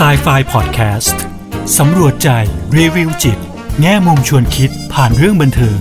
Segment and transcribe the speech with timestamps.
[0.00, 1.16] s i ไฟ Podcast
[1.78, 2.28] สำรวจใจ
[2.78, 3.38] รีวิวจิต
[3.80, 5.78] แง่มุมชวนคิดผ่านเรื่องบันเทิง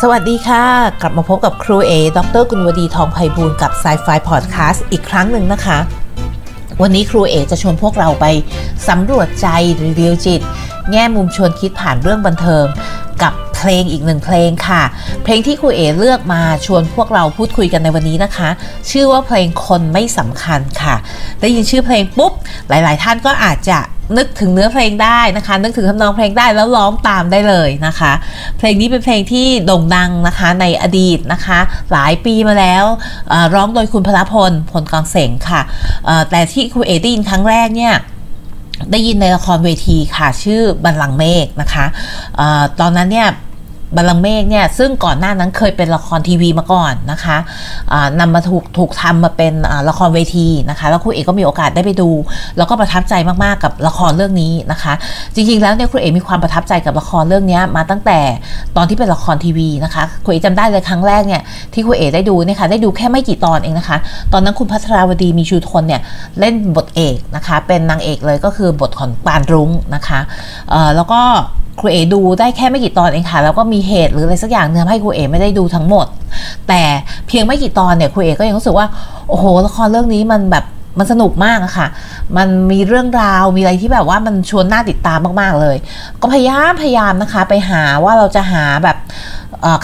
[0.00, 0.64] สวัสดีค่ะ
[1.00, 5.78] กลับมาพบกับครูเอ ดรกุลวดีทองไพบูลกับ Sci-Fi Podcast อีกครั้งหนึ่งนะคะ
[6.82, 8.24] วันนี้ครูเอจะชวนพวกเราไป
[8.88, 9.46] สำรวจใจ
[9.84, 10.42] รีวิวจิต
[10.90, 12.64] แง่มุมชวนคิดผ่านเรื่องบันเทิง
[13.22, 14.82] กับ เพลงอีกหนึ่งเพลงค่ะ
[15.24, 18.48] เพลงที่ครูเอเลือกมาชวนพวกเราพูดคุยกันในวันนี้นะคะ
[18.90, 20.94] ชื่อว่าเพลงคนไม่สำคัญค่ะ
[21.40, 22.32] ได้ยินชื่อเพลงปุ๊บ
[22.68, 23.78] หลาย ๆ ท่านก็อาจจะ
[24.18, 28.12] นึกถึงเนื้อเพลงได้นะคะ นึกถึงทำนองเพลงได้แล้วร้องตามได้เลยนะคะ
[28.58, 31.58] เพลงนี้เป็นเพลงที่โด่งดังนะคะในอดีตนะคะ
[31.92, 32.84] หลายปีมาแล้ว
[33.54, 35.60] ร้องโดยคุณพลพลพลกองเสงค่ะ
[36.06, 37.94] เอ่อแต่ที่ครูเอได้ยินครั้งแรกเนี่ย
[38.90, 41.86] ได้ยินในละครเวทีค่ะ ชื่อบัลลังก์เมฆนะคะ
[42.38, 43.28] ออตอนนั้นเนี่ย
[43.96, 47.36] บัลลังก์เมฆเนี่ยซึ่งก่อนหน้านั้นเคยเป็นละครทีวีมาก่อนนะคะ
[48.20, 49.52] นำมาถูกถูกทำมาเป็น
[49.88, 52.10] ละครเวทีนะคะ แล้วครูเอกก็มีโอกาสได้ไปดู
[52.56, 54.92] แล้วก็ประทับใจมากๆกับละครเรื่องนี้นะคะ
[55.34, 58.20] จริงๆแล้วเนี่ยครูเอกมีความประทับใจกับละครเรื่องนี้มาตั้งแต่
[58.76, 61.42] ตอนที่เป็นละครทีวีนะคะครูเอกจำได้เลยครั้งแรกเนี่ย
[61.72, 63.98] ที่ครูเอกได้ดูเนี่ยค่ะได้ดูแค่ไม่กี่ตอนเองนะคะ
[64.32, 66.00] ตอนนั้นคุณพัทราวดีมีชูทนเนี่ย
[66.38, 70.20] เล่นบทเอกนะคะ เป็นนางเอกเลยก็คือบทของปานรุ้งนะคะ
[70.96, 71.22] แล้วก็
[71.80, 76.06] ครูเอดูได้แค่ไม่กี่ตอนเองค่ะแล้วก็มีเหตุหรืออะไรสักอย่างเนื้อให้ครูเอไม่ได้ดูทั้งหมด
[76.68, 76.82] แต่
[77.26, 78.86] เพียงไม่กี่ตอนเนี่ยครูเอก็ยังรู้สึกว่า
[79.28, 80.64] โอ้โหละครเรื่องนี้มันแบบ
[80.98, 81.88] มันสนุกมากอะค่ะ
[82.36, 85.76] มันมีเรื่องราวมีอะไรที่แบบว่ามันชวนน่าติดตามมากๆเลย
[86.20, 88.98] ก็พยายามพยายามนะคะ ไปหาว่าเราจะหาแบบ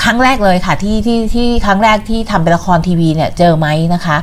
[0.03, 4.17] ครั้งแรกเลยค่ะที่ที่ที่ครั้งแรกที่ทำเป็นละครทีวีเนี่ยเจอไหมนะคะ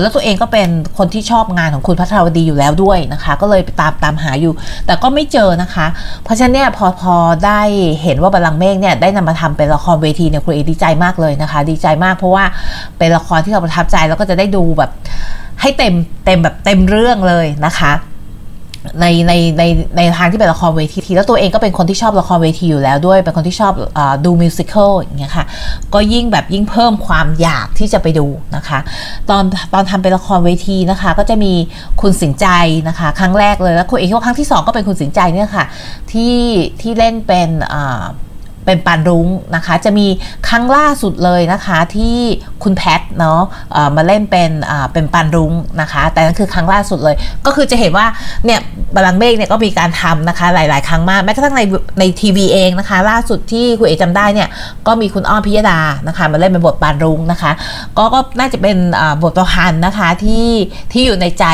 [0.00, 4.52] แล้วตัวเองก็เป็นคนที่ชอบงานของคุณพัทรวดีอยู่แล้วด้วยนะคะ ก็เลยไปตามตามหาอยู่
[4.86, 5.86] แต่ก็ไม่เจอนะคะ
[6.24, 7.14] เพราะฉะนั้นเนี่ยพอพอ
[7.46, 7.60] ได้
[8.02, 12.44] เห็นว่าบัลลังเมฆเนี่ยได้นำมาทำเป็นละครเวทีเนี่ยครูเอดีใจมากเลยนะคะ ดีใจมากเพราะว่า
[12.98, 14.90] เป็นละครที่เราประทับใจแล้วก็จะได้ดูแบบ
[15.60, 15.94] ให้เต็ม
[16.24, 17.92] เต็มแบบเต็มเรื่องเลยนะคะ
[19.00, 19.62] ในในใน
[19.96, 25.46] ในทางที่เป็นละครเวที แล้วตัวเองก็เป็นคนที่ชอบละครเวทีอยู่แล้วด้วย เป็นคนที่ชอบอดูมิวสิควลอย่างเงี้ยค่ะ
[25.94, 28.78] ก็ยิ่งแบบยิ่งเพิ่มความอยากที่จะไปดูนะคะ
[29.30, 29.42] ตอน
[29.74, 31.52] ตอนทำเป็นละครเวทีนะคะ ก็จะมี
[32.00, 32.46] คุณสิงใจ
[32.88, 35.64] นะคะ ครั้งแรกเลยแล้วคุณเอกก็ครั้งที่สองก็เป็นคุณสิงใจเนี่ยค่ะ
[36.12, 36.36] ที่
[36.80, 38.04] ที่เล่นเป็นอ่า
[38.66, 40.06] เป็นปานรุ้งนะคะ จะมี
[40.48, 42.18] ครั้งล่าสุดเลยนะคะที่
[42.62, 43.40] คุณแพทเนาะ
[43.96, 44.50] มาเล่นเป็น
[44.92, 47.16] เป็นปานรุ้งนะคะ แต่นั่นคือครั้งล่าสุดเลย
[47.46, 48.06] ก็คือจะเห็นว่า
[48.44, 48.60] เนี่ย
[48.94, 51.62] บาลังก์เมฆเนี่ยก็มีการทำนะคะหลาย ๆ ครั้งมากแม้กระทั่งใน
[51.98, 54.48] ในทีวีเองนะคะ ล่าสุดที่คุณเอกจำได้เนี่ย
[54.86, 57.52] ก็มีคุณอ้อมพิยดานะคะมาเล่นเป็นบทปานรุ้งนะคะ
[57.98, 58.76] ก็ก็น่าจะเป็น
[59.22, 60.48] บทประพันธ์นะคะที่
[60.92, 61.44] ที่อยู่ในใจ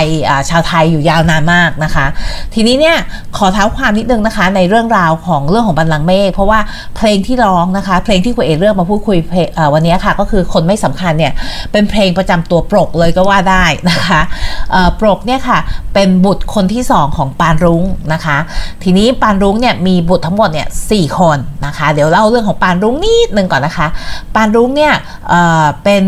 [0.51, 2.07] ชาวไทยอยู่ยาวนานมากนะคะ
[2.55, 2.97] ทีนี้เนี่ย
[3.37, 6.61] ขอเท้าความนิดนึงนะคะในเรื่องราวของเรื่องของบัลลังก์เมฆเพราะว่า
[7.03, 9.17] เพลงที่ร้องนะคะ เพลงที่คุณเอเลือกมาพูดคุย
[9.75, 11.33] วันนี้ค่ะก็คือคนไม่สำคัญเนี่ย
[11.73, 14.21] เป็นเพลงประจำตัวปรกเลยก็ว่าได้นะคะ
[15.01, 15.59] ปรกเนี่ยค่ะ
[15.95, 18.39] เป็นบุตรคนที่สองของปานรุ้งนะคะ
[18.83, 23.87] ทีนี้ปานรุ้งเนี่ยมีบุตรทั้งหมดเนี่ยสี่คนนะคะ เดี๋ยวเล่าเรื่องของปานรุ้งนิดนึงก่อนนะคะ
[24.35, 24.95] ปานรุ้งเนี่ย
[25.29, 26.03] เเป็น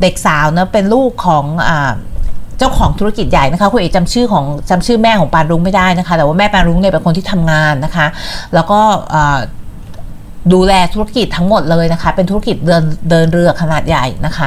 [0.00, 1.70] เด็กสาวนะเป็นลูกของอ
[2.58, 8.06] เจ้าของธุรกิจใหญ่นะคะคุณเอกจำชื่อของจำชื่อแม่ของปานรุ้งไม่ได้นะคะ แต่ว่าแม่ปานรุ้งเนี่ยเป็นคนที่ทำงานนะคะ
[8.54, 8.80] แล้วก็
[10.52, 14.46] ดูแลธุรกิจทั้งหมดเลยนะคะ เป็นธุรกิจเดินเดินเรือขนาดใหญ่นะคะ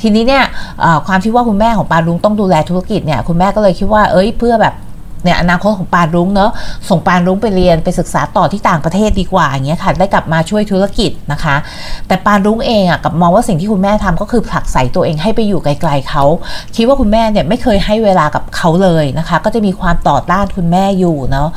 [0.00, 0.44] ทีนี้เนี่ย
[1.06, 4.74] ความที่ว่าคุณแม่ของปาลุงต้องดูแลธุรกิจเนี่ยคุณแม่ก็เลยคิดว่าเอ้ยเพื่อแบบ
[5.26, 6.50] เนี่ยอนาคตของปานรุ้งเนาะ
[6.88, 11.56] ส่งปานรุ้งไปเรียนไปศึกษาต่อที่ต่างประเทศดีกว่าอย่างเงี้ยค่ะได้กลับมาช่วยธุรกิจนะคะ
[12.08, 16.24] แต่ปานรุ้งเองอะกับมองว่าสิ่งที่คุณแม่ทำก็คือผลักใส่ตัวเองให้ไปอยู่ไกลๆเขา
[16.76, 21.48] คิดว่าคุณแม่เนี่ยไม่เคยให้เวลากับเขาเลยนะคะ ก็จะมีความต่อต้านคุณแม่อยู่เนาะ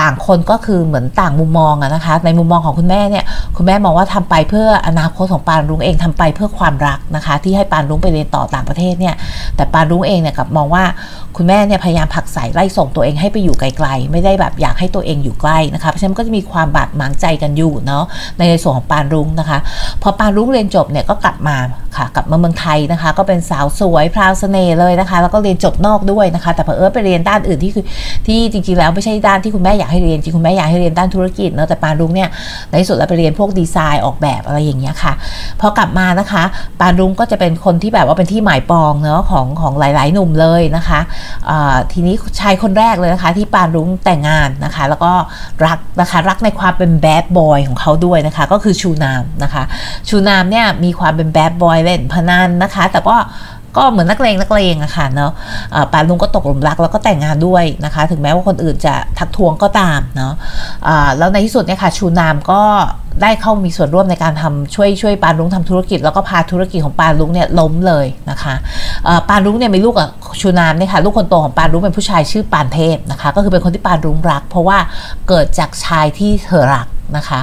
[0.00, 3.24] ต่างคนก็คือเหมือนต่างมุมมองอะนะคะ ในมุมมองของคุณแม่เนี่ย
[3.56, 9.14] คุณแม่มองว่าทำไปเพื่ออนาคตของปานรุ้งเองทำไปเพื่อความรักนะคะ ที่ให้ปานรุ้งไปเรียนต่อต่างประเทศเนี่ย
[9.56, 10.84] แต่ปานรุ้งเองเนี่ยกับมองว่า
[11.36, 18.04] คุณแม่เนี่ยพยายามผลักใส่ไล่ส่งตัวเองให้ไปอยู่ไกลๆ ไม่ได้แบบอยากให้ตัวเองอยู่ใกล้นะคะ เพราะฉะนั้นก็จะมีความบาดหมางใจกันอยู่เนาะ
[18.38, 19.58] ในส่วนของปานรุ้งนะคะ
[20.02, 21.56] พอปานรุ้งเรียนจบเนี่ยก็กลับมา
[21.96, 27.84] ค่ะกลับมาเมืองไทยนะคะ ก็เป็นสาวสวยพราวเสน่ห์เลยนะคะ แล้วก็เรียนจบนอกด้วยนะคะ แต่เผอิญไปเรียนด้านอื่นที่คือ
[28.26, 32.28] ที่จริงๆแล้วไม่ใช่ด้านที่คุณแม่อยากให้เรียนจริงคุณแม่อยากให้เรียนด้านธุรกิจเนาะแต่ปานรุ้งเนี่ย
[32.68, 35.12] ในที่สุดแล้วไปเรียนพวกดีไซน์ออกแบบอะไรอย่างเงี้ยค่ะ
[35.60, 36.42] พอกลับมานะคะ
[36.80, 41.00] ปานรุ้งก็จะเป็นคนที่แบบว่าเป็นที่หมายปองเนาะของของหลาย ๆ หนุ่มเลยนะคะ
[41.92, 45.12] ทีนี้ชายคนแรกเลยนะคะ ที่ปานรุ้งแต่งงานนะคะ แล้วก็
[45.66, 49.62] รักนะคะรักในความเป็นแบดบอยของเขาด้วยนะคะ ก็คือชูนามนะคะ
[50.08, 53.16] ชูนามเนี่ยมีความเป็นแบดบอยเล่นพนันนะคะ แต่ก็
[53.78, 55.32] ก็เหมือนนักเลงนักเลงอะค่ะเนาะ
[55.74, 60.32] อ่าปานลุงก็ตกหลุมรักแล้วก็แต่งงานด้วยนะคะ ถึงแม้ว่าคนอื่นจะทักท้วงก็ตามเนาะ
[60.86, 62.62] อ่าแล้วในที่สุดเนี่ยค่ะชูนามก็
[63.22, 68.54] ได้เข้ามีส่วนร่วมในการทำช่วยช่วยปานรุ้งทำธุรกิจ แล้วก็พาธุรกิจของปานรุ้งเนี่ยล้มเลยนะคะ
[69.28, 74.78] ปานรุ้งเนี่ยมีลูกกับชูนามเนี่ยค่ะลูกคนโตของปานรุ้งเป็นผู้ชายชื่อปานเทพนะคะ ก็คือเป็นคนที่ปานรุ้งรัก เพราะว่า
[75.28, 76.86] เกิดจากชายที่เธอรัก
[77.16, 77.40] นะคะ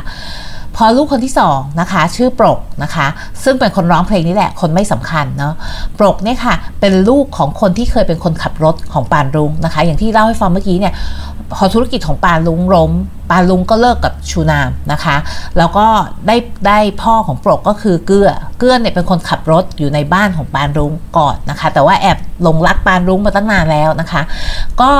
[0.75, 3.07] พอลูกคนที่สองนะคะชื่อปรกนะคะ
[3.43, 5.53] ซึ่งเป็นคนร้องเพลงนี่แหละคนไม่สำคัญเนาะ
[5.99, 10.93] ปรกเนี่ยค่ะเป็นลูกของคนที่เคยเป็นคนขับรถของปานรุ้งนะคะ อย่างที่เล่าให้ฟังเมื่อกี้เนี่ย
[11.55, 12.91] พอธุรกิจของปานรุ้งล้ม
[13.29, 15.15] ปาลุงก็เลิกกับชูนามนะคะ
[15.57, 15.87] แล้วก็
[16.27, 16.35] ได้
[16.67, 18.29] ได้พ่อของปรกก็คือเกื้อ
[18.59, 24.21] เกื้อเนี่ยเป็นคนขับรถอยู่ในบ้านของปานรุ้งก่อนนะคะ แต่ว่าแอบหลงรักปานรุ้งมาตั้งนานแล้วนะคะ
[24.81, 24.91] ก็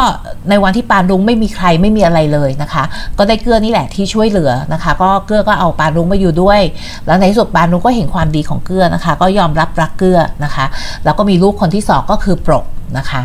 [0.50, 2.84] ในวันที่ปานรุ้งไม่มีใครไม่มีอะไรเลยนะคะ
[3.18, 6.60] ก็ได้เกื้อนี่แหละที่ช่วยเหลือนะคะ ก็เกื้อก็เอาปานรุ้งมาอยู่ด้วย
[7.08, 10.66] แล้วในที่สุดปานรุ้งก็เห็นความดีของเกื้อนะคะ ก็ยอมรับรักเกื้อนะคะ
[11.04, 12.66] แล้วก็มีลูกคนที่สองก็คือปรก
[12.97, 13.21] นะคะ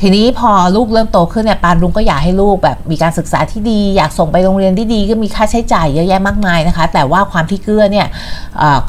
[0.00, 8.06] ทีนี้พอลูกเริ่มโตขึ้นเนี่ยปานรุ้งก็อยากให้ลูกแบบมีการศึกษาที่ดี อยากส่งไปโรงเรียนที่ดีก็มีค่าใช้จ่ายเยอะแยะมากมายนะคะ แต่ว่าความที่เกื้อเนี่ย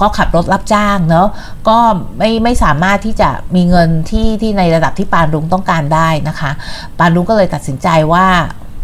[0.02, 1.28] ก็ขับรถรับจ้างเนาะ
[1.70, 1.78] ก็
[2.18, 6.52] ไม่ไม่สามารถที่จะมีเงินที่ที่ในระดับที่ปานรุ้งต้องการได้นะคะ
[7.00, 8.28] ปานรุ้งก็เลยตัดสินใจว่า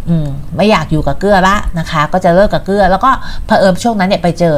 [0.09, 3.11] อืมไม่อยากอยู่กับเกื้อละนะคะ ก็จะเลิกกับเกื้อแล้วก็
[3.45, 4.57] เผอิญช่วงนั้นเนี่ยไปเจอ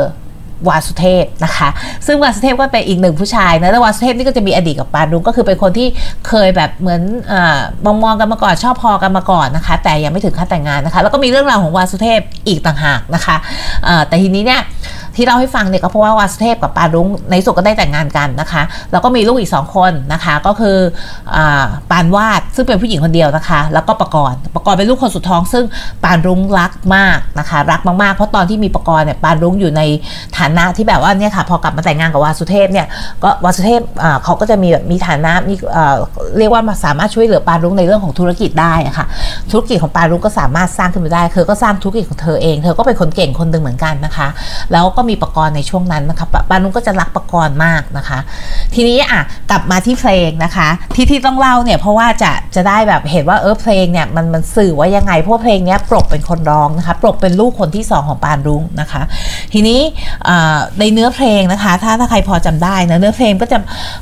[0.67, 1.69] วาสุเทพนะคะ
[2.05, 5.87] ซึ่งวาสุเทพก็เป็นอีกหนึ่งผู้ชายนะแล้ววาสุเทพนี่ก็จะมีอดีตกับปานรุ้งก็คือเป็นคนที่
[6.27, 7.33] เคยแบบเหมือนอ
[7.85, 13.35] มองมองกันมาก่อนชอบพอกันมาก่อนนะคะ แต่ยังไม่ถึงขั้นแต่งงานนะคะ แล้วก็มีเรื่องราวของวาสุเทพอีกต่างหากนะคะ
[14.07, 14.61] แต่ทีนี้เนี่ย
[15.15, 20.77] ที่เล่าให้ฟังเนี่ยก็เพราะว่าวาสุเทพกับปารุ้งในสุดก็ได้แต่งงานกันนะคะ แล้วก็มีลูกอีก 2 คนนะคะ ก็คือ
[21.35, 21.38] อ
[21.91, 25.65] ปานวาดซึ่งเป็นผู้หญิงคนเดียวนะคะ แล้วก็ประกรณ์ประกรณ์เป็นลูกคนสุดท้อง ซึ่ง
[26.03, 29.81] ปานรุ้งรักมากนะคะ รักมากๆ เพราะตอนที่มีประกรณ์เนี่ยปานรุ้งอยู่ใน
[30.38, 32.88] ฐานะที่แบบว่าเนี่ยค่ะพอกลับมาแต่งงานกับวาสุเทพเนี่ย
[33.23, 33.81] ก็วาสุเทพ
[34.23, 35.53] เขาก็จะมีแบบมีฐานะมี
[36.38, 39.06] เรียกว่าสามารถช่วยเหลือปานรุ้งในเรื่องของธุรกิจได้ะค่ะ
[39.51, 44.27] ธุรกิจของปานรุ้งก็สามารถสร้างขึ้นมาได้เธอก็สร้างธุรกิจของเธอเอง เธอก็เป็นคนเก่งคนหนึ่งเหมือนกันนะคะ
[44.71, 48.19] แล้วก็มีประกรณ์ในช่วงนั้นนะคะปานุ้งก็จะรักประกรณ์มากนะคะ
[48.73, 49.21] ทีนี้อะ
[49.51, 59.01] กลับมาที่เพลงนะคะ ที่ที่ต้องเล่าเนี่ยเพราะว่าจะจะได้แบบเห็นว่าเออเพลงเนี่ยมันมันสื่อว่ายังไงเพราะเพลงเนี้ยปรกเป็นคนร้องนะคะปรกเป็นลูกคนที่2ของปานรุ้งนะคะ
[59.53, 59.79] ทีนี้
[60.79, 63.57] ในเนื้อเพลงนะคะ ถ้าถ้าใครพอจำได้นะเนื้อเพลงก็จะ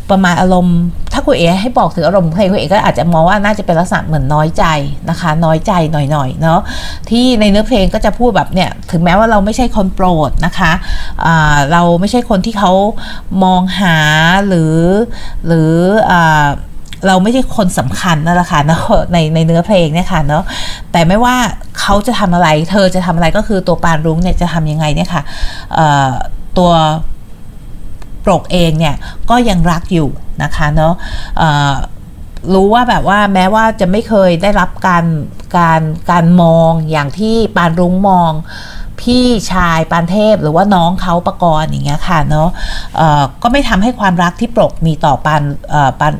[0.09, 0.77] ประมาณอารมณ์
[1.13, 4.65] ถ้าคุณเอ๋ให้บอกถึงอารมณ์เพลงคุณเอ๋ก็อาจจะมองว่าน่าจะเป็นลักษณะเหมือนน้อยใจ
[5.09, 6.59] นะคะ น้อยใจหน่อยๆเนาะ
[7.09, 10.71] ที่ในเนื้อเพลงก็จะพูดแบบเนี่ยถึงแม้ว่าเราไม่ใช่คนโปรดนะคะ
[11.71, 12.71] เราไม่ใช่คนที่เขา
[13.43, 13.97] มองหา
[14.47, 14.75] หรือ
[15.47, 15.71] หรือ
[17.07, 18.81] เราไม่ใช่คนสำคัญนั่นแหละค่ะเนาะ
[19.13, 20.43] ในในเนื้อเพลงเนี่ยค่ะเนาะ
[20.91, 21.35] แต่ไม่ว่า
[21.79, 25.23] เขาจะทำอะไร เธอจะทำอะไรก็คือตัวปานรุ้งเนี่ยจะทำยังไงเนี่ยค่ะ
[26.57, 26.71] ตัว
[28.21, 28.95] โปรกเองเนี่ย
[29.29, 30.09] ก็ยังรักอยู่
[30.43, 30.93] นะคะเนาะ
[32.53, 35.05] รู้ว่าแบบว่าแม้ว่าจะไม่เคยได้รับการ
[35.57, 35.81] การ
[36.11, 38.31] การมองอย่างที่ปานรุ้งมอง
[39.01, 42.49] พี่ชายปานเทพหรือว่าน้องเขาประกรณ์อย่างเงี้ยค่ะเนาะ
[43.41, 45.43] ก็ไม่ทำให้ความรักที่ปลกมีต่อปาน
[45.99, 46.13] ปาน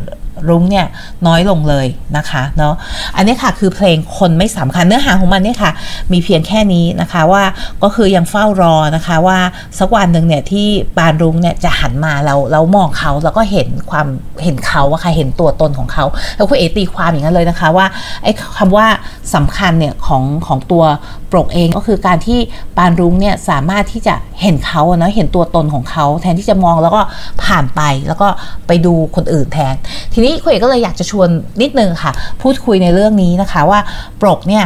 [0.50, 0.86] รุ้งเนี่ย
[1.28, 1.88] น้อยลงเลย
[2.18, 2.74] นะคะเนาะ
[3.16, 5.72] อันนี้ค่ะคือเพลงคนไม่สำคัญเนื้อหาของมันเนี่ยค่ะ
[6.12, 7.44] มีเพียงแค่นี้นะคะว่า
[7.84, 9.40] ก็คือยังเฝ้ารอนะคะว่า
[9.80, 10.68] สักวันหนึ่งเนี่ยที่
[10.98, 14.08] ปานรุ้งเนี่ยจะหันมาเราเรามองเขาแล้วก็เห็นความ
[14.44, 16.06] เห็นเขาอะค่ะเห็นตัวตนของเขา
[16.36, 17.86] แล้วคุณเอตีความอย่างนั้นเลยนะคะว่า
[18.24, 18.88] ไอ้คำว่า
[19.36, 20.84] สำคัญเนี่ยของของตัว
[21.32, 22.40] ปรกเองก็คือการที่
[22.78, 27.02] ปานรุ้งเนี่ยสามารถที่จะเห็นเขาเนาะเห็นตัวตนของเขา แทนที่จะมองแล้วก็
[27.44, 28.28] ผ่านไปแล้วก็
[28.68, 29.76] ไปดูคนอื่นแทน
[30.14, 31.30] ทีนี้คุณเอกก็เลยอยากจะชวน
[31.62, 33.80] นิดนึงค่ะ พูดคุยในเรื่องนี้นะคะว่า
[34.22, 34.66] ปรกเนี่ย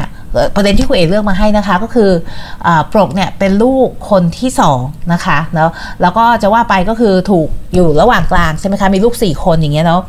[0.56, 2.10] ประเด็นที่คุณเอกเลือกมาให้นะคะก็คือ
[2.68, 4.80] อปรกเนี่ยเป็นลูกคนที่สอง
[5.14, 10.02] นะคะเนาะแล้วก็จะว่าไปก็คือถูกอยู่ระหว่างกลางใช่ไหมคะมีลูกสี่คนอย่างเงี้ยเนาะ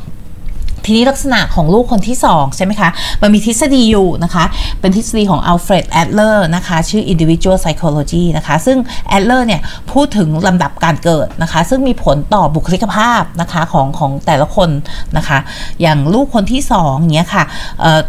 [0.89, 2.91] ทีนี้ลักษณะของลูกคนที่ 2 ใช่ไหมคะ
[3.23, 4.45] มันมีทฤษฎีอยู่นะคะ
[4.81, 8.79] เป็นทฤษฎีของอัลเฟรดแอดเลอร์นะคะ ชื่อ individual psychology นะคะ ซึ่ง
[9.09, 9.61] แอดเลอร์เนี่ย
[9.93, 14.71] พูดถึงลำดับการเกิดนะคะ ซึ่งมีผลต่อบุคลิกภาพนะคะของของแต่ละคน
[15.17, 15.39] นะคะ
[15.81, 17.45] อย่างลูกคนที่2เนี้ยค่ะ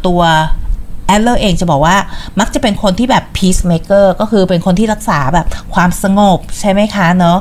[0.07, 0.21] ตัว
[1.07, 1.97] แอดเลอร์เองจะบอกว่า
[2.39, 7.37] มักจะเป็นคนที่แบบ peacemaker ก็คือเป็นคนที่รักษาแบบความสงบใช่ไหมคะเนาะ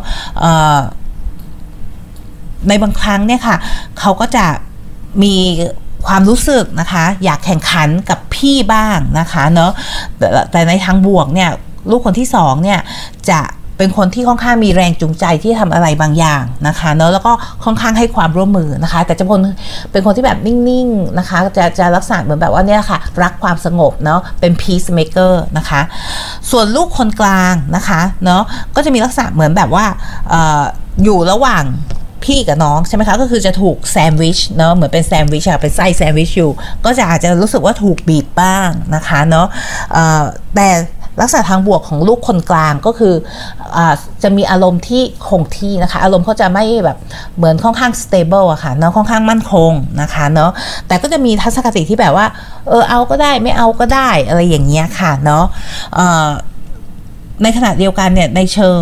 [2.68, 3.56] ในบางครั้งเนี่ยค่ะ
[4.00, 4.46] เขาก็จะ
[5.22, 5.34] มี
[6.06, 9.70] ความรู้สึกนะคะ อยากแข่งขันกับพี่บ้างนะคะเนาะ
[10.50, 11.50] แต่ในทางบวกเนี่ย
[11.90, 12.80] ลูกคนที่สองเนี่ย
[13.30, 13.40] จะ
[13.80, 17.32] เป็นคนที่ค่อนข้างมีแรงจูงใจที่ทำอะไรบางอย่างนะคะเนาะแล้วก็
[17.64, 19.42] ค่อนข้างให้ความร่วมมือนะคะ แต่จะเป็น
[19.92, 25.80] เป็นคนที่แบบนิ่งๆนะคะจะจะลักษณะเหมือนแบบว่าเนี่ยค่ะ รักความสงบเนาะเป็น peacemaker นะคะ
[26.50, 28.42] ส่วนลูกคนกลางนะคะเนาะ
[28.76, 29.84] ก็จะมีลักษณะเหมือนแบบว่า
[30.32, 30.34] อ
[31.04, 31.64] อยู่ระหว่าง
[32.24, 36.50] พี่กับน้องใช่ไหมคะ ก็คือจะถูกแซนด์วิชเนาะเหมือนเป็นแซนด์วิชอะเป็นไส้แซนด์วิชอยู่
[36.84, 39.46] ก็จะอาจจะรู้สึกว่าถูกบีบบ้างนะคะเนาะ
[40.56, 40.68] แต่
[41.22, 43.14] ลักษณะทางบวกของลูกคนกลางก็คือ
[43.76, 43.78] อ
[44.22, 46.98] จะมีอารมณ์ที่คงที่นะคะ อารมณ์เขาจะไม่แบบ
[47.36, 50.50] เหมือนค่อนข้าง stable อะค่ะเนาะค่อนข้างมั่นคงนะคะเนาะ
[50.86, 52.26] แต่ก็จะมีทัศนคติที่แบบว่า
[52.68, 55.44] เออเอาก็ได้ไม่เอาก็ได้อะไรอย่างเงี้ยค่ะเนาะ
[57.42, 58.80] ในขณะเดียวกันเนี่ยในเชิง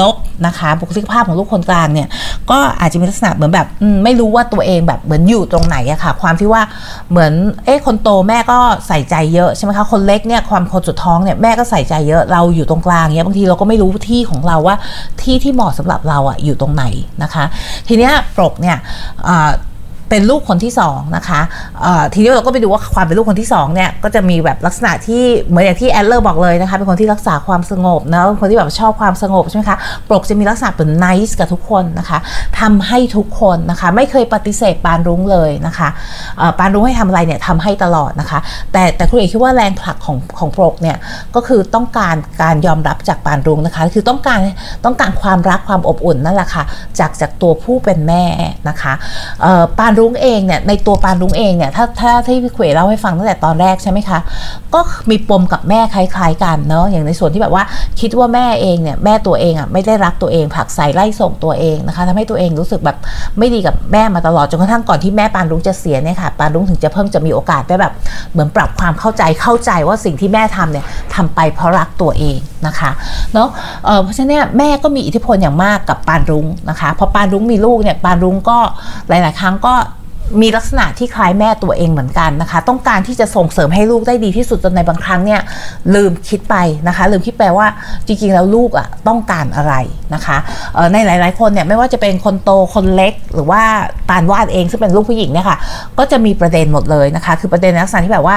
[0.00, 0.16] ลบ
[0.46, 2.08] นะคะบุคลิกภาพของลูกคนกลางเนี่ย
[2.50, 3.66] ก็อาจจะมีลักษณะเหมือนแบบ
[4.04, 6.62] ไม่รู้ว่าตัวเองแบบเหมือนอยู่ตรงไหนอะค่ะ ความที่ว่า
[7.10, 7.32] เหมือน
[7.64, 8.58] เอ๊ะคนโตแม่ก็
[8.88, 14.76] ใส่ใจเยอะใช่ไหมคะคนเล็กเนี่ยความคนสุดท้องเนี่ยแม่ก็ใส่ใจเยอะเราอยู่ตรงกลางเนี่ยบางทีเราก็ไม่รู้ที่ของเราว่า
[15.22, 16.84] ที่ที่เหมาะสำหรับเราอะอยู่ตรงไหน
[17.22, 17.44] นะคะ
[17.88, 18.76] ทีเนี้ยปรกเนี่ย
[20.12, 21.40] เป็นลูกคนที่2นะคะ
[22.14, 29.78] ทีนี้เราก็ไปดูว่าความเป็นลูกคนที่2เนี่ยก็จะมีแบบลักษณะที่เหมือนอย่างที่แอดเลอร์บอกเลยนะคะเป็นคนที่รักษาความสงบนะคนที่แบบชอบความสงบใช่ไหมคะ
[30.08, 32.18] ปลกจะมีลักษณะเป็นไนส์กับทุกคนนะคะ
[32.60, 35.88] ทำให้ทุกคนนะคะไม่เคยปฏิเสธปานรุ้งเลยนะคะ
[36.58, 38.38] ปานรุ้งให้ทำอะไรเนี่ยทำให้ตลอดนะคะ
[38.72, 40.96] แต่แต่คุณเอกคิดว่าแรงผลักของของปลกเนี่ย
[41.34, 44.40] ก็คือต้องการการยอมรับจากปานรุ้งนะคะ คือต้องการ
[44.84, 46.64] ต้องการความรักความอบอุ่นนั่นแหละค่ะ
[46.98, 48.24] จากจากตัวผู้เป็นแม่
[48.68, 48.92] นะคะ
[49.78, 54.18] ปานรุ้งเองเนี่ยในตัวปานรุ้งเองเนี่ยถ้าถ้าที่พี่เขวเล่าให้ฟังตั้งแต่ตอนแรกใช่ไหมคะ
[54.74, 54.80] ก็
[55.10, 57.64] มีปมกับแม่คล้ายๆกันเนาะอย่างในส่วนที่แบบว่า
[58.00, 62.96] คิดว่าแม่เองเนี่ยแม่ตัวเองอะไม่ได้รักตัวเองผักใส่ไล่ส่งตัวเองนะคะทำให้ตัวเองรู้สึกแบบ
[63.38, 67.92] ไม่ดีกับแม่มาตลอดจนกระทั่งก่อนที่แม่ปานรุ้งจะเสียเนี่ยค่ะปานรุ้งถึงจะเพิ่งจะมีโอกาสได้แบบ
[68.32, 72.90] เหมือนปรับความเข้าใจเข้าใจว่าสิ่งที่แม่ทำเนี่ยทำไปเพราะรักตัวเองนะคะ
[73.34, 73.48] เนาะ
[73.84, 78.58] เเพราะฉะนั้นแม่ก็มีอิทธิพลอย่างมากกับปานรุ้งนะคะพอปานรุ้งมีลูกเนี่ยปานรุ้งก็
[79.08, 79.74] หลาย ๆ ครั้งก็
[80.40, 85.40] มีลักษณะที่คล้ายแม่ตัวเองเหมือนกันนะคะ ต้องการที่จะส่งเสริมให้ลูกได้ดีที่สุดจนในบางครั้งเนี่ย
[85.94, 86.56] ลืมคิดไป
[86.88, 87.66] นะคะ ลืมคิดไปว่า
[88.06, 89.74] จริงๆแล้วลูกอะต้องการอะไร
[90.14, 90.36] นะคะ
[90.92, 93.62] ในหลาย ๆ คนเนี่ยไม่ว่าจะเป็นคนโตคนเล็ก หรือว่า
[94.08, 95.58] ปานวาดเองซึ่งเป็นลูกผู้หญิงเนี่ยค่ะ
[95.98, 98.36] ก็จะมีประเด็นหมดเลยนะคะ คือประเด็นลักษณะที่แบบว่า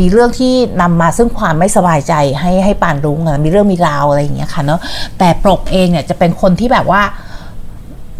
[0.00, 4.80] มีเรื่องที่นำมาซึ่งความไม่สบายใจให้ให้ปานรุ้งมีเรื่องมีราวอะไรอย่างเงี้ยค่ะเนาะ
[5.18, 7.02] แต่ปรกเองเนี่ยจะเป็นคนที่แบบว่า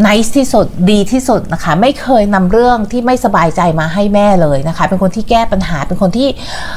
[0.03, 6.29] ไนส์ที่สุดดีที่สุดนะคะ ไม่เคยนำเรื่องที่ไม่สบายใจมาให้แม่เลยนะคะ เป็นคนที่แก้ปัญหาเป็นคนที่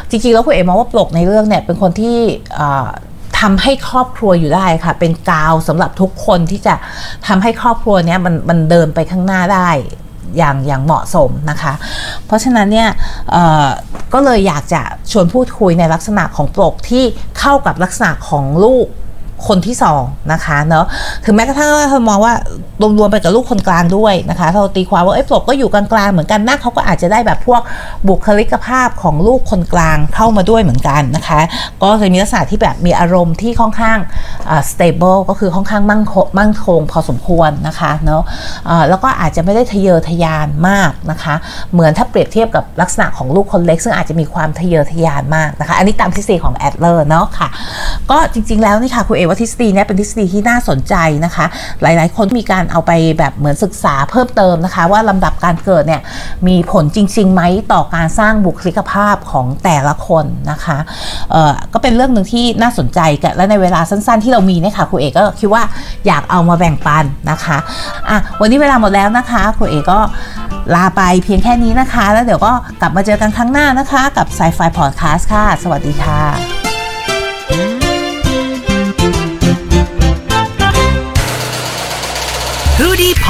[0.09, 2.17] จริงๆแล้วคุณเอ๋มองว่าปลกในเรื่องเนี่ยเป็นคนที่
[3.39, 6.75] ทำให้ครอบครัวอยู่ได้ค่ะ เป็นกาวสำหรับทุกคนที่จะ
[7.27, 9.69] ทำให้ครอบครัวเนี้ยมันมันเดินไปข้างหน้าได้
[10.37, 11.73] อย่างอย่างเหมาะสมนะคะ
[12.25, 12.89] เพราะฉะนั้นเนี่ย
[14.13, 17.03] ก็เลยอยากจะชวนพูดคุยในลักษณะของปลกที่
[17.39, 18.87] เข้ากับลักษณะของลูก
[19.47, 20.85] คนที่สองนะคะเนาะ
[21.25, 22.33] ถึงแม้กระทั่งว่าเรามองว่า
[22.81, 27.61] รวมๆไปกับลูกคนกลางด้วยนะคะเราตีความว่าไอ้ปลกก็อยู่กลางๆเหมือนกันนะเขาก็อาจจะได้แบบพวก
[28.07, 31.39] บุคลิกภาพของลูกคนกลางเข้ามาด้วยเหมือนกันนะคะ
[31.83, 33.97] ก็จะมีลักษณะที่แบบมีอารมณ์ที่ค่อนข้าง
[34.71, 36.01] stable ก็คือค่อนข้างมั่ง
[36.39, 38.23] มั่งคงพอสมควรนะคะเนาะ
[38.89, 41.35] แล้วก็อาจจะไม่ได้ทะเยอทะยานมากนะคะ
[41.73, 47.49] เหมือนถ้าเปรียบเทียบกับลักษณะของลูกคนเล็ก ซึ่งอาจจะมีความทะเยอทะยานมากนะคะ อันนี้ตามทฤษฎีของแอดเลอร์เนาะค่ะ
[48.11, 51.45] ก็จริงๆแล้วนี่ค่ะคุณเอว่าทฤษฎีนี้เป็นทฤษฎีที่น่าสนใจนะคะ
[51.81, 56.01] หลายๆ คนมีการเอาไปแบบเหมือนศึกษาเพิ่มเติมนะคะ ว่าลำดับการเกิดเนี่ย
[56.47, 57.41] มีผลจริงๆไหม
[57.73, 60.77] ต่อการสร้างบุคลิกภาพของแต่ละคนนะคะ
[61.31, 65.63] เอ่อก็เป็นเรื่องหนึ่งที่น่าสนใจกันและในเวลาสั้นๆ ที่เรามีเนี่ยค่ะครูเอกก็คิดว่า
[66.07, 67.57] อยากเอามาแบ่งปันนะคะ
[68.09, 69.99] อะวันนี้เวลาหมดแล้วนะคะครูเอกก็
[70.75, 72.51] ลาไปเพียงแค่นี้นะคะ แล้วเดี๋ยวก็
[72.81, 76.54] กลับมาเจอกันครั้งหน้านะคะ กับสายไฟพอดแคสต์ค่ะ สวัสดีค่ะ